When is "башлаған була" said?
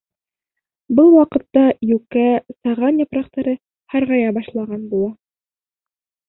4.39-5.13